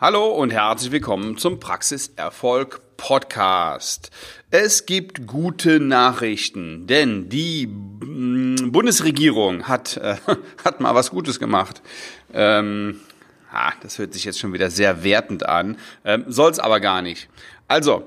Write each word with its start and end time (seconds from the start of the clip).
Hallo 0.00 0.28
und 0.28 0.52
herzlich 0.52 0.92
willkommen 0.92 1.38
zum 1.38 1.58
Praxiserfolg 1.58 2.80
Podcast. 2.96 4.12
Es 4.48 4.86
gibt 4.86 5.26
gute 5.26 5.80
Nachrichten, 5.80 6.86
denn 6.86 7.28
die 7.28 7.66
mm, 7.66 8.70
Bundesregierung 8.70 9.66
hat, 9.66 9.96
äh, 9.96 10.14
hat 10.64 10.78
mal 10.78 10.94
was 10.94 11.10
Gutes 11.10 11.40
gemacht. 11.40 11.82
Ähm, 12.32 13.00
ah, 13.50 13.72
das 13.82 13.98
hört 13.98 14.14
sich 14.14 14.24
jetzt 14.24 14.38
schon 14.38 14.52
wieder 14.52 14.70
sehr 14.70 15.02
wertend 15.02 15.44
an, 15.44 15.76
ähm, 16.04 16.26
soll 16.28 16.52
es 16.52 16.60
aber 16.60 16.78
gar 16.78 17.02
nicht. 17.02 17.28
Also, 17.66 18.06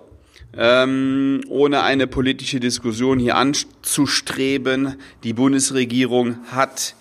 ähm, 0.55 1.41
ohne 1.49 1.83
eine 1.83 2.07
politische 2.07 2.61
Diskussion 2.61 3.19
hier 3.19 3.35
anzustreben, 3.35 4.95
die 5.25 5.33
Bundesregierung 5.33 6.37
hat 6.53 6.95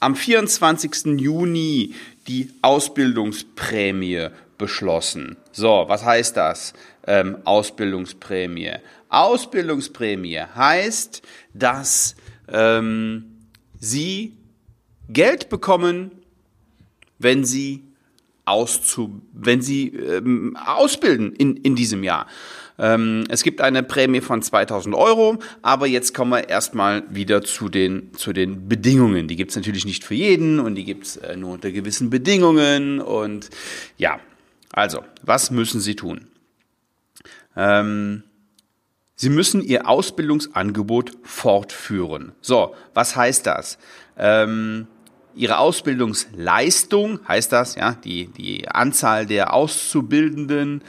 am 0.00 0.16
24. 0.16 1.20
Juni 1.20 1.94
die 2.26 2.50
Ausbildungsprämie 2.62 4.28
beschlossen. 4.58 5.36
So, 5.52 5.84
was 5.86 6.04
heißt 6.04 6.36
das? 6.36 6.72
Ähm, 7.06 7.38
Ausbildungsprämie. 7.44 8.72
Ausbildungsprämie 9.08 10.40
heißt, 10.54 11.22
dass 11.52 12.16
ähm, 12.48 13.46
Sie 13.78 14.36
Geld 15.08 15.48
bekommen, 15.48 16.12
wenn 17.18 17.44
Sie 17.44 17.84
auszu, 18.44 19.20
wenn 19.32 19.60
Sie 19.60 19.88
ähm, 19.88 20.56
ausbilden 20.56 21.32
in, 21.34 21.56
in 21.58 21.74
diesem 21.76 22.02
Jahr. 22.02 22.26
Ähm, 22.78 23.24
es 23.28 23.42
gibt 23.42 23.60
eine 23.60 23.82
Prämie 23.82 24.20
von 24.20 24.42
2000 24.42 24.94
Euro, 24.94 25.38
aber 25.62 25.86
jetzt 25.86 26.14
kommen 26.14 26.32
wir 26.32 26.48
erstmal 26.48 27.04
wieder 27.08 27.42
zu 27.42 27.68
den, 27.68 28.12
zu 28.14 28.32
den 28.32 28.68
Bedingungen. 28.68 29.28
Die 29.28 29.36
gibt 29.36 29.50
es 29.50 29.56
natürlich 29.56 29.84
nicht 29.84 30.04
für 30.04 30.14
jeden 30.14 30.58
und 30.58 30.74
die 30.74 30.84
gibt 30.84 31.06
es 31.06 31.16
äh, 31.18 31.36
nur 31.36 31.52
unter 31.52 31.70
gewissen 31.70 32.10
Bedingungen. 32.10 33.00
Und 33.00 33.50
ja, 33.96 34.18
also, 34.72 35.04
was 35.22 35.50
müssen 35.50 35.80
Sie 35.80 35.94
tun? 35.94 36.26
Ähm, 37.56 38.24
Sie 39.16 39.28
müssen 39.28 39.62
Ihr 39.62 39.88
Ausbildungsangebot 39.88 41.12
fortführen. 41.22 42.32
So, 42.40 42.74
was 42.94 43.14
heißt 43.14 43.46
das? 43.46 43.78
Ähm, 44.18 44.88
Ihre 45.36 45.58
Ausbildungsleistung, 45.58 47.20
heißt 47.26 47.52
das, 47.52 47.76
ja, 47.76 47.92
die, 47.92 48.26
die 48.26 48.68
Anzahl 48.68 49.26
der 49.26 49.52
Auszubildenden, 49.52 50.82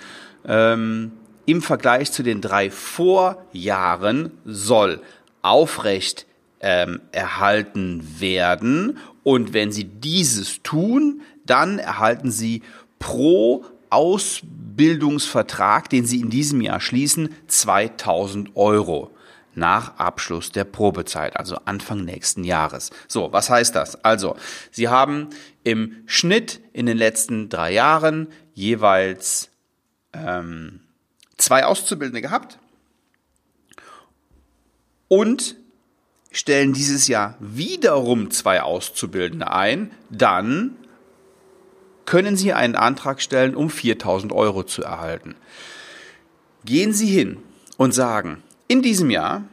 ähm, 0.47 1.11
im 1.45 1.61
Vergleich 1.61 2.11
zu 2.11 2.23
den 2.23 2.41
drei 2.41 2.71
Vorjahren 2.71 4.31
soll 4.45 5.01
aufrecht 5.41 6.25
ähm, 6.59 7.01
erhalten 7.11 8.19
werden. 8.19 8.97
Und 9.23 9.53
wenn 9.53 9.71
Sie 9.71 9.85
dieses 9.85 10.61
tun, 10.63 11.21
dann 11.45 11.79
erhalten 11.79 12.31
Sie 12.31 12.63
pro 12.99 13.65
Ausbildungsvertrag, 13.89 15.89
den 15.89 16.05
Sie 16.05 16.19
in 16.19 16.29
diesem 16.29 16.61
Jahr 16.61 16.79
schließen, 16.79 17.29
2000 17.47 18.55
Euro 18.55 19.11
nach 19.53 19.97
Abschluss 19.97 20.51
der 20.51 20.65
Probezeit, 20.65 21.37
also 21.37 21.57
Anfang 21.65 22.03
nächsten 22.03 22.43
Jahres. 22.43 22.91
So, 23.07 23.31
was 23.31 23.49
heißt 23.49 23.75
das? 23.75 24.03
Also, 24.03 24.35
Sie 24.71 24.89
haben 24.89 25.29
im 25.63 26.03
Schnitt 26.05 26.59
in 26.73 26.85
den 26.85 26.97
letzten 26.97 27.49
drei 27.49 27.71
Jahren 27.71 28.27
jeweils 28.53 29.49
ähm, 30.13 30.81
zwei 31.37 31.65
Auszubildende 31.65 32.21
gehabt 32.21 32.59
und 35.07 35.55
stellen 36.31 36.73
dieses 36.73 37.07
Jahr 37.07 37.35
wiederum 37.39 38.31
zwei 38.31 38.61
Auszubildende 38.61 39.51
ein, 39.51 39.91
dann 40.09 40.75
können 42.05 42.37
Sie 42.37 42.53
einen 42.53 42.75
Antrag 42.75 43.21
stellen, 43.21 43.55
um 43.55 43.69
4000 43.69 44.31
Euro 44.31 44.63
zu 44.63 44.83
erhalten. 44.83 45.35
Gehen 46.65 46.93
Sie 46.93 47.07
hin 47.07 47.37
und 47.77 47.93
sagen, 47.93 48.43
in 48.67 48.81
diesem 48.81 49.09
Jahr 49.09 49.43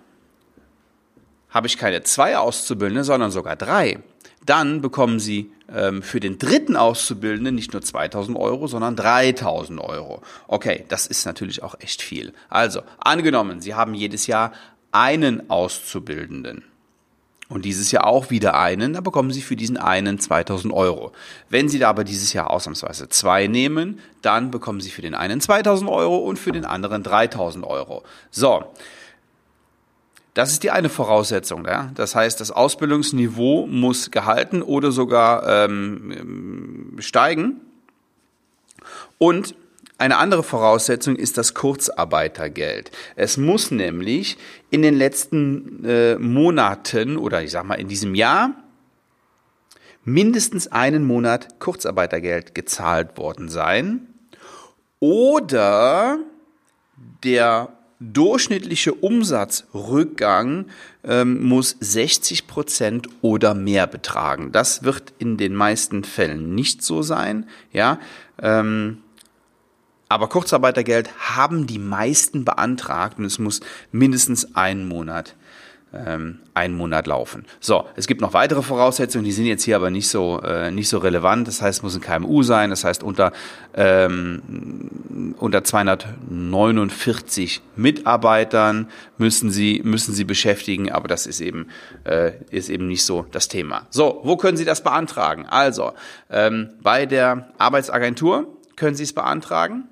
habe 1.50 1.66
ich 1.66 1.78
keine 1.78 2.02
zwei 2.02 2.36
Auszubildende, 2.38 3.04
sondern 3.04 3.30
sogar 3.30 3.56
drei. 3.56 4.02
Dann 4.44 4.80
bekommen 4.80 5.20
Sie 5.20 5.50
ähm, 5.72 6.02
für 6.02 6.20
den 6.20 6.38
dritten 6.38 6.76
Auszubildenden 6.76 7.54
nicht 7.54 7.72
nur 7.72 7.82
2000 7.82 8.36
Euro, 8.36 8.66
sondern 8.66 8.96
3000 8.96 9.80
Euro. 9.80 10.22
Okay, 10.48 10.84
das 10.88 11.06
ist 11.06 11.24
natürlich 11.26 11.62
auch 11.62 11.76
echt 11.80 12.02
viel. 12.02 12.32
Also, 12.48 12.82
angenommen, 12.98 13.60
Sie 13.60 13.74
haben 13.74 13.94
jedes 13.94 14.26
Jahr 14.26 14.52
einen 14.90 15.48
Auszubildenden 15.48 16.64
und 17.52 17.64
dieses 17.64 17.92
Jahr 17.92 18.06
auch 18.06 18.30
wieder 18.30 18.58
einen, 18.58 18.94
dann 18.94 19.04
bekommen 19.04 19.30
Sie 19.30 19.42
für 19.42 19.56
diesen 19.56 19.76
einen 19.76 20.18
2000 20.18 20.72
Euro. 20.72 21.12
Wenn 21.50 21.68
Sie 21.68 21.78
da 21.78 21.90
aber 21.90 22.02
dieses 22.02 22.32
Jahr 22.32 22.50
ausnahmsweise 22.50 23.08
zwei 23.10 23.46
nehmen, 23.46 24.00
dann 24.22 24.50
bekommen 24.50 24.80
Sie 24.80 24.90
für 24.90 25.02
den 25.02 25.14
einen 25.14 25.40
2000 25.40 25.90
Euro 25.90 26.16
und 26.18 26.38
für 26.38 26.52
den 26.52 26.64
anderen 26.64 27.02
3000 27.02 27.64
Euro. 27.66 28.04
So, 28.30 28.64
das 30.34 30.52
ist 30.52 30.62
die 30.62 30.70
eine 30.70 30.88
Voraussetzung. 30.88 31.66
Ja? 31.66 31.90
Das 31.94 32.14
heißt, 32.14 32.40
das 32.40 32.50
Ausbildungsniveau 32.50 33.66
muss 33.66 34.10
gehalten 34.10 34.62
oder 34.62 34.92
sogar 34.92 35.46
ähm, 35.46 36.96
steigen. 36.98 37.60
Und 39.18 39.54
eine 39.98 40.16
andere 40.16 40.42
Voraussetzung 40.42 41.16
ist 41.16 41.38
das 41.38 41.54
Kurzarbeitergeld. 41.54 42.90
Es 43.14 43.36
muss 43.36 43.70
nämlich 43.70 44.36
in 44.70 44.82
den 44.82 44.96
letzten 44.96 45.84
äh, 45.84 46.16
Monaten 46.18 47.16
oder 47.16 47.42
ich 47.42 47.52
sag 47.52 47.64
mal 47.64 47.74
in 47.76 47.88
diesem 47.88 48.14
Jahr 48.14 48.52
mindestens 50.04 50.66
einen 50.66 51.04
Monat 51.04 51.60
Kurzarbeitergeld 51.60 52.54
gezahlt 52.54 53.16
worden 53.16 53.48
sein 53.48 54.08
oder 54.98 56.18
der 57.22 57.68
durchschnittliche 58.12 58.94
Umsatzrückgang 58.94 60.66
ähm, 61.04 61.42
muss 61.42 61.76
60 61.80 62.46
Prozent 62.46 63.08
oder 63.20 63.54
mehr 63.54 63.86
betragen. 63.86 64.52
Das 64.52 64.82
wird 64.82 65.12
in 65.18 65.36
den 65.36 65.54
meisten 65.54 66.04
Fällen 66.04 66.54
nicht 66.54 66.82
so 66.82 67.02
sein, 67.02 67.48
ja. 67.72 67.98
Ähm, 68.40 68.98
aber 70.08 70.28
Kurzarbeitergeld 70.28 71.10
haben 71.18 71.66
die 71.66 71.78
meisten 71.78 72.44
beantragt 72.44 73.18
und 73.18 73.24
es 73.24 73.38
muss 73.38 73.60
mindestens 73.92 74.54
einen 74.54 74.86
Monat 74.86 75.34
ähm, 75.92 76.40
einen 76.54 76.76
Monat 76.76 77.06
laufen. 77.06 77.44
So, 77.60 77.86
es 77.96 78.06
gibt 78.06 78.20
noch 78.20 78.34
weitere 78.34 78.62
Voraussetzungen, 78.62 79.24
die 79.24 79.32
sind 79.32 79.46
jetzt 79.46 79.64
hier 79.64 79.76
aber 79.76 79.90
nicht 79.90 80.08
so 80.08 80.40
äh, 80.40 80.70
nicht 80.70 80.88
so 80.88 80.98
relevant. 80.98 81.48
Das 81.48 81.62
heißt, 81.62 81.78
es 81.78 81.82
muss 81.82 81.94
ein 81.94 82.00
KMU 82.00 82.42
sein. 82.42 82.70
Das 82.70 82.84
heißt, 82.84 83.02
unter 83.02 83.32
ähm, 83.74 85.34
unter 85.38 85.64
249 85.64 87.62
Mitarbeitern 87.76 88.88
müssen 89.18 89.50
Sie 89.50 89.82
müssen 89.84 90.14
Sie 90.14 90.24
beschäftigen. 90.24 90.90
Aber 90.90 91.08
das 91.08 91.26
ist 91.26 91.40
eben 91.40 91.68
äh, 92.04 92.32
ist 92.50 92.68
eben 92.70 92.86
nicht 92.86 93.04
so 93.04 93.26
das 93.30 93.48
Thema. 93.48 93.86
So, 93.90 94.20
wo 94.24 94.36
können 94.36 94.56
Sie 94.56 94.64
das 94.64 94.82
beantragen? 94.82 95.46
Also 95.46 95.92
ähm, 96.30 96.70
bei 96.82 97.06
der 97.06 97.48
Arbeitsagentur 97.58 98.56
können 98.76 98.96
Sie 98.96 99.04
es 99.04 99.12
beantragen. 99.12 99.88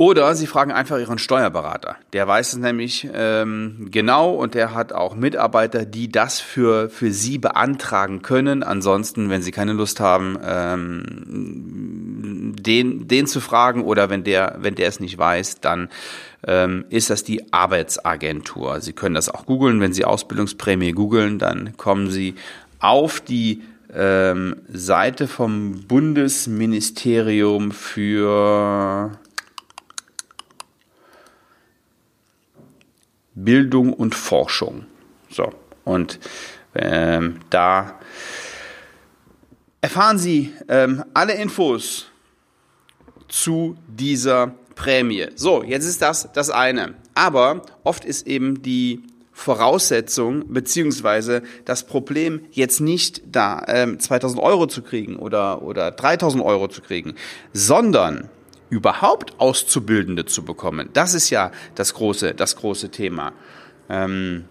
Oder 0.00 0.34
Sie 0.34 0.46
fragen 0.46 0.72
einfach 0.72 0.98
Ihren 0.98 1.18
Steuerberater. 1.18 1.96
Der 2.14 2.26
weiß 2.26 2.54
es 2.54 2.58
nämlich 2.58 3.06
ähm, 3.12 3.88
genau 3.90 4.30
und 4.30 4.54
der 4.54 4.72
hat 4.72 4.94
auch 4.94 5.14
Mitarbeiter, 5.14 5.84
die 5.84 6.10
das 6.10 6.40
für, 6.40 6.88
für 6.88 7.12
Sie 7.12 7.36
beantragen 7.36 8.22
können. 8.22 8.62
Ansonsten, 8.62 9.28
wenn 9.28 9.42
Sie 9.42 9.50
keine 9.50 9.74
Lust 9.74 10.00
haben, 10.00 10.38
ähm, 10.42 11.04
den, 12.58 13.08
den 13.08 13.26
zu 13.26 13.42
fragen 13.42 13.84
oder 13.84 14.08
wenn 14.08 14.24
der, 14.24 14.56
wenn 14.60 14.74
der 14.74 14.88
es 14.88 15.00
nicht 15.00 15.18
weiß, 15.18 15.60
dann 15.60 15.90
ähm, 16.46 16.86
ist 16.88 17.10
das 17.10 17.22
die 17.22 17.52
Arbeitsagentur. 17.52 18.80
Sie 18.80 18.94
können 18.94 19.16
das 19.16 19.28
auch 19.28 19.44
googeln. 19.44 19.82
Wenn 19.82 19.92
Sie 19.92 20.06
Ausbildungsprämie 20.06 20.92
googeln, 20.92 21.38
dann 21.38 21.76
kommen 21.76 22.10
Sie 22.10 22.36
auf 22.78 23.20
die 23.20 23.64
ähm, 23.94 24.56
Seite 24.72 25.28
vom 25.28 25.82
Bundesministerium 25.86 27.70
für 27.70 29.10
Bildung 33.34 33.92
und 33.92 34.14
Forschung. 34.14 34.86
So, 35.28 35.52
und 35.84 36.18
ähm, 36.74 37.40
da 37.50 37.98
erfahren 39.80 40.18
Sie 40.18 40.52
ähm, 40.68 41.04
alle 41.14 41.34
Infos 41.34 42.06
zu 43.28 43.76
dieser 43.88 44.54
Prämie. 44.74 45.28
So, 45.36 45.62
jetzt 45.62 45.86
ist 45.86 46.02
das 46.02 46.30
das 46.32 46.50
eine. 46.50 46.94
Aber 47.14 47.62
oft 47.84 48.04
ist 48.04 48.26
eben 48.26 48.62
die 48.62 49.02
Voraussetzung 49.32 50.52
beziehungsweise 50.52 51.42
das 51.64 51.86
Problem 51.86 52.42
jetzt 52.50 52.80
nicht 52.80 53.22
da, 53.26 53.64
ähm, 53.68 53.98
2000 53.98 54.42
Euro 54.42 54.66
zu 54.66 54.82
kriegen 54.82 55.16
oder, 55.16 55.62
oder 55.62 55.90
3000 55.90 56.44
Euro 56.44 56.68
zu 56.68 56.82
kriegen, 56.82 57.14
sondern 57.52 58.28
überhaupt 58.70 59.38
Auszubildende 59.38 60.24
zu 60.24 60.44
bekommen. 60.44 60.88
Das 60.92 61.14
ist 61.14 61.30
ja 61.30 61.50
das 61.74 61.94
große, 61.94 62.34
das 62.34 62.56
große 62.56 62.90
Thema. 62.90 63.32
Ähm, 63.88 64.44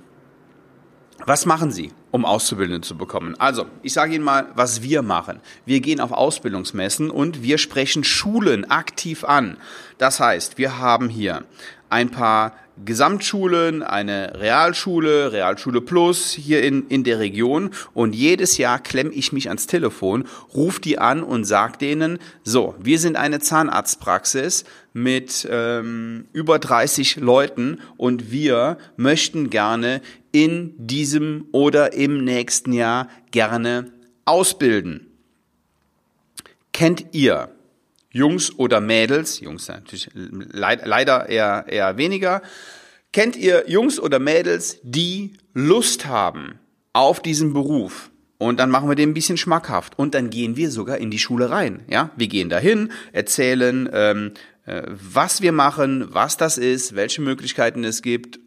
was 1.25 1.45
machen 1.45 1.71
Sie? 1.71 1.91
um 2.11 2.25
Auszubildende 2.25 2.81
zu 2.81 2.97
bekommen. 2.97 3.35
Also, 3.39 3.65
ich 3.83 3.93
sage 3.93 4.15
Ihnen 4.15 4.23
mal, 4.23 4.47
was 4.55 4.81
wir 4.81 5.01
machen. 5.01 5.39
Wir 5.65 5.79
gehen 5.79 5.99
auf 5.99 6.11
Ausbildungsmessen 6.11 7.11
und 7.11 7.43
wir 7.43 7.57
sprechen 7.57 8.03
Schulen 8.03 8.69
aktiv 8.69 9.23
an. 9.23 9.57
Das 9.97 10.19
heißt, 10.19 10.57
wir 10.57 10.79
haben 10.79 11.09
hier 11.09 11.43
ein 11.89 12.09
paar 12.09 12.53
Gesamtschulen, 12.85 13.83
eine 13.83 14.39
Realschule, 14.39 15.31
Realschule 15.31 15.81
Plus 15.81 16.31
hier 16.31 16.63
in, 16.63 16.87
in 16.87 17.03
der 17.03 17.19
Region 17.19 17.71
und 17.93 18.15
jedes 18.15 18.57
Jahr 18.57 18.79
klemme 18.79 19.11
ich 19.11 19.33
mich 19.33 19.49
ans 19.49 19.67
Telefon, 19.67 20.25
rufe 20.53 20.81
die 20.81 20.97
an 20.99 21.23
und 21.23 21.45
sage 21.45 21.77
denen, 21.77 22.19
so, 22.43 22.75
wir 22.79 22.99
sind 22.99 23.15
eine 23.15 23.39
Zahnarztpraxis 23.39 24.63
mit 24.93 25.47
ähm, 25.49 26.25
über 26.33 26.59
30 26.59 27.17
Leuten 27.17 27.79
und 27.97 28.31
wir 28.31 28.77
möchten 28.97 29.49
gerne 29.49 30.01
in 30.31 30.73
diesem 30.77 31.45
oder 31.51 31.93
im 31.93 32.23
nächsten 32.23 32.73
Jahr 32.73 33.09
gerne 33.31 33.91
ausbilden. 34.25 35.07
Kennt 36.71 37.07
ihr 37.13 37.49
Jungs 38.11 38.57
oder 38.57 38.81
Mädels, 38.81 39.39
Jungs 39.39 39.67
natürlich 39.67 40.09
leider 40.13 41.29
eher, 41.29 41.65
eher 41.67 41.97
weniger, 41.97 42.41
kennt 43.11 43.35
ihr 43.35 43.65
Jungs 43.67 43.99
oder 43.99 44.19
Mädels, 44.19 44.79
die 44.83 45.33
Lust 45.53 46.05
haben 46.05 46.59
auf 46.93 47.21
diesen 47.21 47.53
Beruf? 47.53 48.09
Und 48.39 48.57
dann 48.59 48.69
machen 48.69 48.87
wir 48.87 48.95
den 48.95 49.09
ein 49.09 49.13
bisschen 49.13 49.37
schmackhaft. 49.37 49.99
Und 49.99 50.15
dann 50.15 50.29
gehen 50.29 50.55
wir 50.55 50.71
sogar 50.71 50.97
in 50.97 51.11
die 51.11 51.19
Schule 51.19 51.49
rein. 51.49 51.81
Ja, 51.89 52.11
wir 52.15 52.27
gehen 52.27 52.49
dahin, 52.49 52.91
erzählen, 53.11 53.89
ähm, 53.91 54.31
äh, 54.65 54.83
was 54.87 55.41
wir 55.41 55.51
machen, 55.51 56.07
was 56.13 56.37
das 56.37 56.57
ist, 56.57 56.95
welche 56.95 57.21
Möglichkeiten 57.21 57.83
es 57.83 58.01
gibt, 58.01 58.39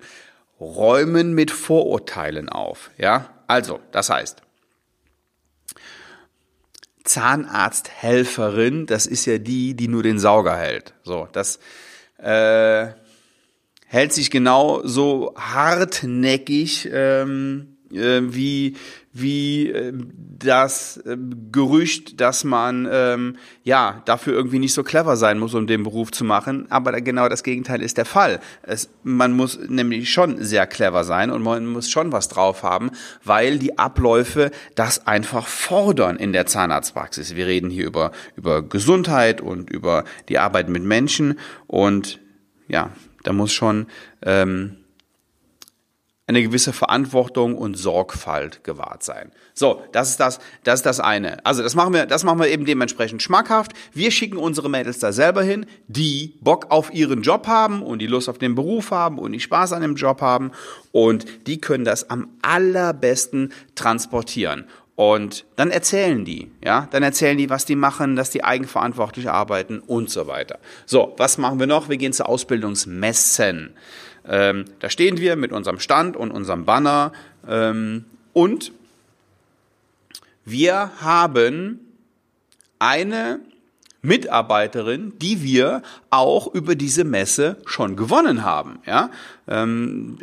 räumen 0.59 1.35
mit 1.35 1.51
Vorurteilen 1.51 2.49
auf. 2.49 2.91
Ja, 2.97 3.29
also, 3.49 3.81
das 3.93 4.09
heißt, 4.09 4.43
Zahnarzthelferin, 7.05 8.87
das 8.87 9.07
ist 9.07 9.27
ja 9.27 9.39
die, 9.39 9.75
die 9.75 9.89
nur 9.89 10.03
den 10.03 10.19
Sauger 10.19 10.57
hält. 10.57 10.95
So, 11.03 11.29
das 11.33 11.59
äh, 12.19 12.89
hält 13.87 14.13
sich 14.13 14.31
genau 14.31 14.81
so 14.85 15.35
hartnäckig 15.37 16.89
ähm, 16.93 17.72
äh, 17.95 18.35
wie 18.35 18.77
wie 19.13 19.69
äh, 19.69 19.93
das 20.39 20.97
äh, 20.99 21.17
Gerücht, 21.51 22.21
dass 22.21 22.45
man 22.45 22.89
ähm, 22.91 23.37
ja 23.63 24.03
dafür 24.07 24.33
irgendwie 24.33 24.59
nicht 24.59 24.73
so 24.73 24.83
clever 24.83 25.17
sein 25.17 25.39
muss, 25.39 25.55
um 25.55 25.67
den 25.67 25.83
Beruf 25.83 26.11
zu 26.13 26.25
machen. 26.25 26.67
Aber 26.71 26.99
genau 27.01 27.29
das 27.29 27.43
Gegenteil 27.43 27.83
ist 27.83 27.99
der 27.99 28.07
Fall. 28.07 28.41
Es, 28.63 28.89
man 29.03 29.33
muss 29.33 29.59
nämlich 29.69 30.11
schon 30.11 30.43
sehr 30.43 30.67
clever 30.67 31.05
sein 31.05 31.31
und 31.31 31.43
man 31.43 31.67
muss 31.67 31.91
schon 31.91 32.11
was 32.13 32.29
drauf 32.29 32.63
haben, 32.63 32.91
weil 33.23 33.59
die 33.59 33.79
Abläufe 33.79 34.51
das 34.75 35.07
einfach 35.07 35.47
fordern 35.47 36.17
in 36.17 36.33
der 36.33 36.47
Zahnarztpraxis. 36.47 37.37
Wir 37.37 37.47
reden 37.47 37.69
hier 37.71 37.87
über 37.87 38.13
über 38.37 38.63
Gesundheit 38.63 39.41
und 39.41 39.71
über 39.71 40.05
die 40.29 40.39
Arbeit 40.39 40.69
mit 40.71 40.83
Menschen 40.83 41.39
und 41.67 42.21
ja, 42.69 42.91
da 43.25 43.33
muss 43.33 43.53
schon 43.53 43.87
ähm, 44.23 44.82
eine 46.33 46.43
gewisse 46.43 46.73
Verantwortung 46.73 47.57
und 47.57 47.77
Sorgfalt 47.77 48.65
gewahrt 48.65 49.03
sein. 49.03 49.33
So, 49.55 49.83
das 49.93 50.11
ist 50.11 50.21
das, 50.21 50.41
das 50.65 50.81
ist 50.81 50.87
das 50.87 51.01
eine. 51.01 51.45
Also 51.45 51.63
das 51.63 51.75
machen 51.75 51.93
wir, 51.95 52.07
das 52.07 52.25
machen 52.25 52.41
wir 52.41 52.49
eben 52.49 52.65
dementsprechend 52.65 53.23
schmackhaft. 53.23 53.73
Wir 53.93 54.11
schicken 54.11 54.37
unsere 54.37 54.71
Mädels 54.71 54.99
da 54.99 55.13
selber 55.13 55.43
hin, 55.43 55.67
die 55.89 56.37
Bock 56.41 56.67
auf 56.71 56.93
ihren 56.93 57.23
Job 57.23 57.47
haben 57.47 57.83
und 57.83 58.01
die 58.01 58.07
Lust 58.07 58.29
auf 58.29 58.39
den 58.39 58.55
Beruf 58.55 58.91
haben 58.91 59.19
und 59.19 59.33
die 59.33 59.41
Spaß 59.41 59.73
an 59.73 59.83
dem 59.83 59.97
Job 59.97 60.21
haben 60.21 60.53
und 60.91 61.27
die 61.47 61.61
können 61.61 61.85
das 61.85 62.11
am 62.11 62.29
allerbesten 62.43 63.53
transportieren. 63.75 64.67
Und 64.95 65.47
dann 65.57 65.71
erzählen 65.71 66.25
die, 66.25 66.51
ja, 66.63 66.87
dann 66.91 67.03
erzählen 67.03 67.39
die, 67.39 67.49
was 67.49 67.65
die 67.65 67.77
machen, 67.77 68.15
dass 68.15 68.31
die 68.31 68.45
eigenverantwortlich 68.45 69.29
arbeiten 69.29 69.81
und 69.81 70.11
so 70.11 70.27
weiter. 70.27 70.59
So, 70.85 71.15
was 71.17 71.39
machen 71.39 71.59
wir 71.59 71.67
noch? 71.67 71.89
Wir 71.89 71.97
gehen 71.97 72.13
zu 72.13 72.27
Ausbildungsmessen. 72.27 73.75
Ähm, 74.29 74.65
da 74.81 74.91
stehen 74.91 75.19
wir 75.19 75.37
mit 75.37 75.53
unserem 75.53 75.81
Stand 75.81 76.17
und 76.17 76.31
unserem 76.31 76.65
Banner 76.65 77.13
ähm, 77.49 78.05
und 78.33 78.73
wir 80.45 80.91
haben 81.01 81.81
eine 82.79 83.41
Mitarbeiterin, 84.03 85.13
die 85.21 85.43
wir 85.43 85.83
auch 86.11 86.53
über 86.53 86.75
diese 86.75 87.05
Messe 87.05 87.59
schon 87.65 87.97
gewonnen 87.97 88.43
haben. 88.43 88.81
Ja? 88.85 89.11
Ähm, 89.47 90.19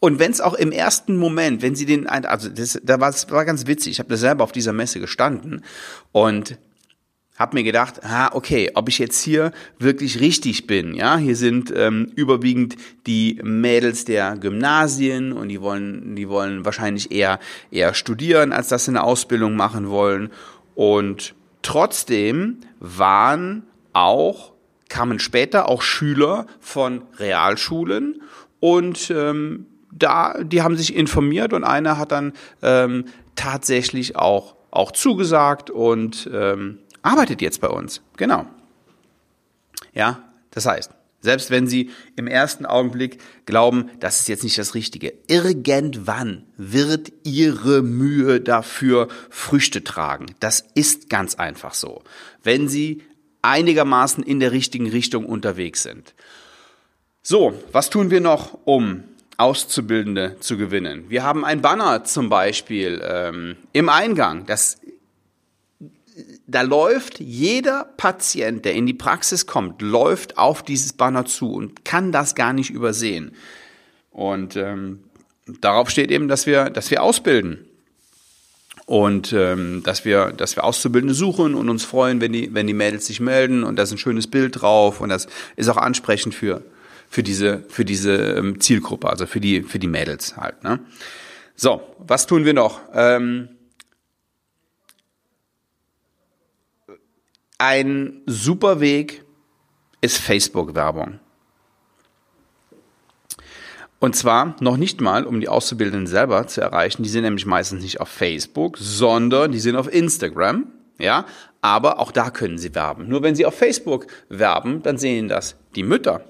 und 0.00 0.18
wenn 0.18 0.30
es 0.30 0.40
auch 0.40 0.54
im 0.54 0.72
ersten 0.72 1.16
Moment, 1.16 1.62
wenn 1.62 1.74
sie 1.74 1.86
den, 1.86 2.06
also 2.06 2.48
das, 2.48 2.80
da 2.82 3.00
war, 3.00 3.14
war 3.28 3.44
ganz 3.44 3.66
witzig, 3.66 3.92
ich 3.92 3.98
habe 3.98 4.08
da 4.08 4.16
selber 4.16 4.44
auf 4.44 4.52
dieser 4.52 4.72
Messe 4.72 5.00
gestanden 5.00 5.64
und 6.12 6.58
habe 7.36 7.56
mir 7.56 7.64
gedacht, 7.64 8.04
ah, 8.04 8.30
okay, 8.32 8.70
ob 8.74 8.88
ich 8.88 8.98
jetzt 8.98 9.20
hier 9.20 9.52
wirklich 9.78 10.20
richtig 10.20 10.66
bin. 10.66 10.94
Ja, 10.94 11.16
hier 11.16 11.34
sind 11.34 11.72
ähm, 11.74 12.12
überwiegend 12.14 12.76
die 13.06 13.40
Mädels 13.42 14.04
der 14.04 14.36
Gymnasien 14.36 15.32
und 15.32 15.48
die 15.48 15.60
wollen, 15.60 16.14
die 16.14 16.28
wollen 16.28 16.64
wahrscheinlich 16.64 17.10
eher 17.10 17.40
eher 17.70 17.92
studieren, 17.94 18.52
als 18.52 18.68
dass 18.68 18.84
sie 18.84 18.92
eine 18.92 19.02
Ausbildung 19.02 19.56
machen 19.56 19.88
wollen. 19.88 20.30
Und 20.76 21.34
trotzdem 21.62 22.58
waren 22.78 23.64
auch 23.92 24.54
kamen 24.88 25.18
später 25.18 25.68
auch 25.68 25.82
Schüler 25.82 26.46
von 26.60 27.02
Realschulen 27.18 28.22
und 28.60 29.10
ähm, 29.10 29.66
da, 29.90 30.42
die 30.42 30.62
haben 30.62 30.76
sich 30.76 30.94
informiert 30.94 31.52
und 31.52 31.64
einer 31.64 31.98
hat 31.98 32.12
dann 32.12 32.32
ähm, 32.62 33.06
tatsächlich 33.34 34.14
auch 34.14 34.54
auch 34.70 34.90
zugesagt 34.90 35.70
und 35.70 36.28
ähm, 36.32 36.78
arbeitet 37.04 37.40
jetzt 37.40 37.60
bei 37.60 37.68
uns. 37.68 38.00
Genau. 38.16 38.46
Ja, 39.92 40.24
das 40.50 40.66
heißt, 40.66 40.90
selbst 41.20 41.50
wenn 41.50 41.66
Sie 41.66 41.90
im 42.16 42.26
ersten 42.26 42.66
Augenblick 42.66 43.18
glauben, 43.46 43.90
das 44.00 44.20
ist 44.20 44.28
jetzt 44.28 44.44
nicht 44.44 44.58
das 44.58 44.74
Richtige, 44.74 45.14
irgendwann 45.26 46.44
wird 46.56 47.12
Ihre 47.22 47.82
Mühe 47.82 48.40
dafür 48.40 49.08
Früchte 49.30 49.84
tragen. 49.84 50.26
Das 50.40 50.64
ist 50.74 51.08
ganz 51.08 51.36
einfach 51.36 51.74
so. 51.74 52.02
Wenn 52.42 52.68
Sie 52.68 53.02
einigermaßen 53.40 54.24
in 54.24 54.40
der 54.40 54.52
richtigen 54.52 54.88
Richtung 54.88 55.26
unterwegs 55.26 55.82
sind. 55.82 56.14
So, 57.22 57.54
was 57.72 57.90
tun 57.90 58.10
wir 58.10 58.20
noch, 58.20 58.58
um 58.64 59.04
Auszubildende 59.36 60.36
zu 60.40 60.56
gewinnen? 60.56 61.06
Wir 61.08 61.22
haben 61.22 61.44
ein 61.44 61.62
Banner 61.62 62.04
zum 62.04 62.28
Beispiel 62.28 63.02
ähm, 63.02 63.56
im 63.72 63.88
Eingang. 63.88 64.46
Das 64.46 64.78
da 66.46 66.62
läuft 66.62 67.20
jeder 67.20 67.84
Patient, 67.96 68.64
der 68.64 68.74
in 68.74 68.86
die 68.86 68.94
Praxis 68.94 69.46
kommt, 69.46 69.80
läuft 69.80 70.36
auf 70.36 70.62
dieses 70.62 70.92
Banner 70.92 71.24
zu 71.24 71.52
und 71.52 71.84
kann 71.84 72.12
das 72.12 72.34
gar 72.34 72.52
nicht 72.52 72.70
übersehen. 72.70 73.32
Und 74.10 74.56
ähm, 74.56 75.00
darauf 75.60 75.90
steht 75.90 76.10
eben, 76.10 76.28
dass 76.28 76.46
wir, 76.46 76.70
dass 76.70 76.90
wir 76.90 77.02
ausbilden 77.02 77.64
und 78.86 79.32
ähm, 79.32 79.82
dass 79.84 80.04
wir, 80.04 80.32
dass 80.32 80.56
wir 80.56 80.64
Auszubildende 80.64 81.14
suchen 81.14 81.54
und 81.54 81.70
uns 81.70 81.84
freuen, 81.84 82.20
wenn 82.20 82.32
die, 82.32 82.52
wenn 82.52 82.66
die 82.66 82.74
Mädels 82.74 83.06
sich 83.06 83.20
melden 83.20 83.64
und 83.64 83.76
da 83.76 83.84
ist 83.84 83.92
ein 83.92 83.98
schönes 83.98 84.26
Bild 84.26 84.60
drauf 84.60 85.00
und 85.00 85.08
das 85.08 85.26
ist 85.56 85.68
auch 85.68 85.78
ansprechend 85.78 86.34
für 86.34 86.62
für 87.08 87.22
diese 87.22 87.64
für 87.68 87.84
diese 87.84 88.14
ähm, 88.14 88.60
Zielgruppe, 88.60 89.08
also 89.08 89.26
für 89.26 89.40
die 89.40 89.62
für 89.62 89.78
die 89.78 89.86
Mädels 89.88 90.36
halt. 90.36 90.62
Ne? 90.62 90.80
So, 91.56 91.80
was 91.98 92.26
tun 92.26 92.44
wir 92.44 92.52
noch? 92.52 92.80
Ähm, 92.92 93.48
ein 97.64 98.20
super 98.26 98.80
Weg 98.80 99.24
ist 100.02 100.18
Facebook-Werbung. 100.18 101.18
Und 104.00 104.14
zwar 104.14 104.54
noch 104.60 104.76
nicht 104.76 105.00
mal, 105.00 105.24
um 105.24 105.40
die 105.40 105.48
Auszubildenden 105.48 106.06
selber 106.06 106.46
zu 106.46 106.60
erreichen. 106.60 107.02
Die 107.02 107.08
sind 107.08 107.22
nämlich 107.22 107.46
meistens 107.46 107.82
nicht 107.82 108.02
auf 108.02 108.10
Facebook, 108.10 108.76
sondern 108.76 109.50
die 109.50 109.60
sind 109.60 109.76
auf 109.76 109.90
Instagram. 109.90 110.66
Ja, 110.98 111.24
aber 111.62 112.00
auch 112.00 112.12
da 112.12 112.28
können 112.28 112.58
sie 112.58 112.74
werben. 112.74 113.08
Nur 113.08 113.22
wenn 113.22 113.34
sie 113.34 113.46
auf 113.46 113.54
Facebook 113.54 114.08
werben, 114.28 114.82
dann 114.82 114.98
sehen 114.98 115.28
das 115.28 115.56
die 115.74 115.84
Mütter. 115.84 116.20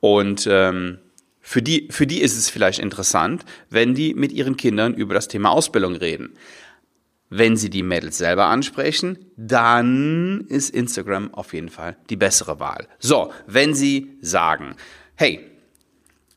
Und 0.00 0.48
ähm, 0.50 0.98
für 1.42 1.60
die, 1.60 1.88
für 1.90 2.06
die 2.06 2.22
ist 2.22 2.38
es 2.38 2.48
vielleicht 2.48 2.78
interessant, 2.78 3.44
wenn 3.68 3.94
die 3.94 4.14
mit 4.14 4.32
ihren 4.32 4.56
Kindern 4.56 4.94
über 4.94 5.12
das 5.12 5.28
Thema 5.28 5.50
Ausbildung 5.50 5.94
reden. 5.94 6.32
Wenn 7.30 7.56
Sie 7.56 7.70
die 7.70 7.82
Mädels 7.82 8.18
selber 8.18 8.46
ansprechen, 8.46 9.18
dann 9.36 10.44
ist 10.48 10.70
Instagram 10.70 11.32
auf 11.34 11.52
jeden 11.52 11.70
Fall 11.70 11.96
die 12.10 12.16
bessere 12.16 12.60
Wahl. 12.60 12.86
So, 12.98 13.32
wenn 13.46 13.74
Sie 13.74 14.16
sagen, 14.20 14.76
hey, 15.16 15.40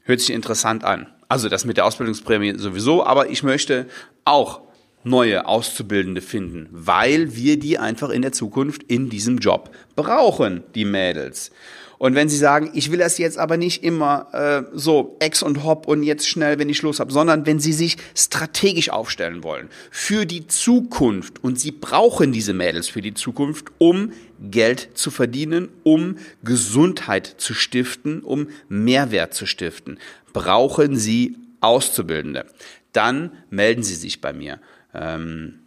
hört 0.04 0.22
sich 0.22 0.32
interessant 0.32 0.84
an. 0.84 1.08
Also 1.28 1.50
das 1.50 1.66
mit 1.66 1.78
der 1.78 1.86
Ausbildungsprämie 1.86 2.58
sowieso, 2.58 3.06
aber 3.06 3.30
ich 3.30 3.44
möchte 3.44 3.88
auch 4.24 4.62
neue 5.04 5.46
Auszubildende 5.46 6.22
finden, 6.22 6.68
weil 6.72 7.36
wir 7.36 7.60
die 7.60 7.78
einfach 7.78 8.10
in 8.10 8.22
der 8.22 8.32
Zukunft 8.32 8.84
in 8.84 9.10
diesem 9.10 9.38
Job 9.38 9.72
brauchen, 9.96 10.64
die 10.76 10.86
Mädels. 10.86 11.52
Und 11.98 12.14
wenn 12.14 12.30
Sie 12.30 12.38
sagen, 12.38 12.72
ich 12.74 12.92
will 12.92 13.00
das 13.00 13.18
jetzt 13.18 13.38
aber 13.38 13.58
nicht 13.58 13.84
immer 13.84 14.28
äh, 14.34 14.64
so 14.74 15.16
ex 15.20 15.42
und 15.42 15.64
hop 15.64 15.88
und 15.88 16.04
jetzt 16.04 16.28
schnell, 16.28 16.60
wenn 16.60 16.70
ich 16.70 16.78
Schluss 16.78 17.00
habe, 17.00 17.12
sondern 17.12 17.46
wenn 17.46 17.60
Sie 17.60 17.74
sich 17.74 17.98
strategisch 18.16 18.90
aufstellen 18.90 19.44
wollen 19.44 19.70
für 19.90 20.26
die 20.26 20.48
Zukunft 20.48 21.44
und 21.44 21.60
Sie 21.60 21.72
brauchen 21.72 22.32
diese 22.32 22.54
Mädels 22.54 22.88
für 22.88 23.02
die 23.02 23.16
Zukunft, 23.16 23.68
um 23.80 24.12
Geld 24.40 24.90
zu 24.94 25.10
verdienen, 25.10 25.70
um 25.84 26.18
Gesundheit 26.44 27.36
zu 27.38 27.54
stiften, 27.54 28.22
um 28.22 28.50
Mehrwert 28.70 29.34
zu 29.34 29.48
stiften, 29.48 29.98
brauchen 30.34 30.98
Sie 30.98 31.36
Auszubildende. 31.62 32.46
Dann 32.94 33.32
melden 33.50 33.82
Sie 33.82 33.96
sich 33.96 34.22
bei 34.22 34.34
mir. 34.34 34.60
Ähm, 34.94 35.60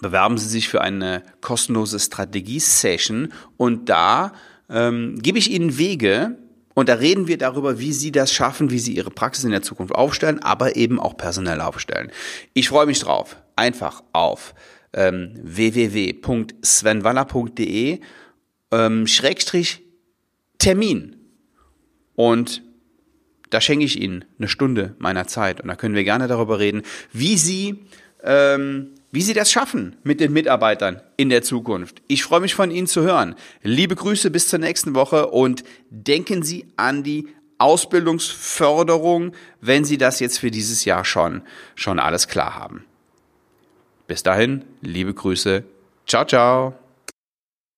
bewerben 0.00 0.38
Sie 0.38 0.48
sich 0.48 0.68
für 0.68 0.80
eine 0.80 1.22
kostenlose 1.40 1.98
Strategie-Session 1.98 3.32
und 3.56 3.88
da 3.88 4.32
ähm, 4.70 5.18
gebe 5.20 5.38
ich 5.38 5.50
Ihnen 5.50 5.76
Wege 5.78 6.38
und 6.74 6.88
da 6.88 6.94
reden 6.94 7.26
wir 7.26 7.36
darüber, 7.38 7.78
wie 7.78 7.92
Sie 7.92 8.12
das 8.12 8.32
schaffen, 8.32 8.70
wie 8.70 8.78
Sie 8.78 8.94
Ihre 8.94 9.10
Praxis 9.10 9.44
in 9.44 9.50
der 9.50 9.62
Zukunft 9.62 9.94
aufstellen, 9.94 10.42
aber 10.42 10.76
eben 10.76 11.00
auch 11.00 11.16
personell 11.16 11.62
aufstellen. 11.62 12.12
Ich 12.52 12.68
freue 12.68 12.86
mich 12.86 13.00
drauf. 13.00 13.38
Einfach 13.56 14.04
auf 14.12 14.54
ähm, 14.92 15.32
www.svenwaller.de 15.42 18.00
ähm, 18.72 19.06
Schrägstrich 19.06 19.82
Termin. 20.58 21.16
Und 22.14 22.62
da 23.50 23.60
schenke 23.60 23.84
ich 23.84 24.00
Ihnen 24.00 24.24
eine 24.38 24.48
Stunde 24.48 24.94
meiner 24.98 25.26
Zeit 25.26 25.60
und 25.60 25.68
da 25.68 25.76
können 25.76 25.94
wir 25.94 26.04
gerne 26.04 26.28
darüber 26.28 26.58
reden, 26.58 26.82
wie 27.12 27.36
Sie 27.36 27.84
ähm, 28.22 28.94
wie 29.16 29.22
Sie 29.22 29.32
das 29.32 29.50
schaffen 29.50 29.96
mit 30.02 30.20
den 30.20 30.34
Mitarbeitern 30.34 31.00
in 31.16 31.30
der 31.30 31.40
Zukunft. 31.40 32.02
Ich 32.06 32.22
freue 32.22 32.40
mich 32.40 32.54
von 32.54 32.70
Ihnen 32.70 32.86
zu 32.86 33.00
hören. 33.00 33.34
Liebe 33.62 33.96
Grüße 33.96 34.30
bis 34.30 34.46
zur 34.48 34.58
nächsten 34.58 34.94
Woche 34.94 35.28
und 35.28 35.64
denken 35.88 36.42
Sie 36.42 36.66
an 36.76 37.02
die 37.02 37.26
Ausbildungsförderung, 37.56 39.32
wenn 39.62 39.86
Sie 39.86 39.96
das 39.96 40.20
jetzt 40.20 40.38
für 40.38 40.50
dieses 40.50 40.84
Jahr 40.84 41.06
schon, 41.06 41.40
schon 41.76 41.98
alles 41.98 42.28
klar 42.28 42.56
haben. 42.56 42.84
Bis 44.06 44.22
dahin, 44.22 44.66
liebe 44.82 45.14
Grüße. 45.14 45.64
Ciao, 46.06 46.26
ciao. 46.26 46.85